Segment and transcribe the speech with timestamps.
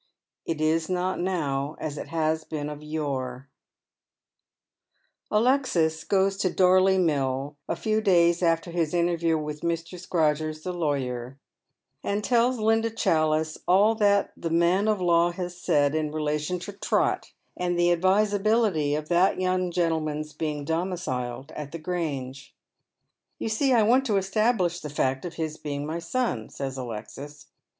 [0.49, 3.45] "rris NOT NOW as it has been of yore/'
[5.31, 9.99] AtEXis goes to Dorley Mill a few days after his intei view with Mr.
[9.99, 11.37] Scrodgera the lawyer,
[12.03, 16.71] and tells Linda Challice all that tho man of law has said in relation to
[16.73, 22.55] Trot, and the advisability of that young gentleman's being domiciled at the Grange."
[23.37, 27.45] You see I want to establish the fact of his being my son," says Atexis.